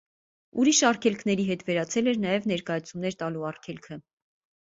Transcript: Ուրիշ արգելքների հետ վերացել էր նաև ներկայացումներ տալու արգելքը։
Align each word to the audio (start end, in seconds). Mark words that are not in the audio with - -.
Ուրիշ 0.61 0.77
արգելքների 0.87 1.45
հետ 1.49 1.63
վերացել 1.67 2.09
էր 2.15 2.17
նաև 2.25 2.49
ներկայացումներ 2.53 3.19
տալու 3.21 3.45
արգելքը։ 3.53 4.01